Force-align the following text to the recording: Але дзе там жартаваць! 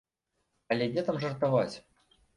Але 0.75 0.87
дзе 0.93 1.03
там 1.09 1.19
жартаваць! 1.27 1.73